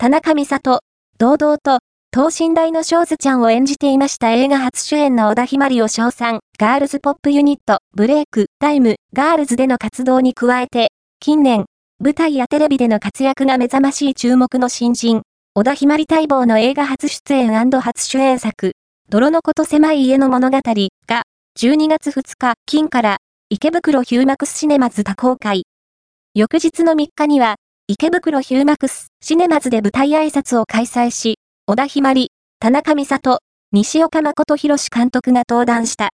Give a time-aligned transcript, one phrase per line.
[0.00, 0.80] 田中美里、
[1.18, 1.80] 堂々と、
[2.12, 11.64] 等身大の小豆ちゃんを演じていました映画初主演の織田ひまりを称賛、ガールズポップユニット、ブレイク、タイム、ガールズでの活動に加えて、近年、
[11.98, 15.22] 舞台やテレビでの活躍が目覚ましい注目の新人、
[15.54, 18.74] 織田ひまり待望の映画初出演初主演作、
[19.08, 21.22] 泥の子と狭い家の物語が、
[21.58, 23.16] 12月2日、金から、
[23.50, 25.64] 池袋ヒューマックスシネマズ他公開。
[26.34, 27.56] 翌日の3日には、
[27.90, 33.38] 池袋ヒューマクスシネマズで舞台挨拶を開催し、小田ひまり、田中美里、
[33.72, 36.06] 西岡誠博監督が登壇した。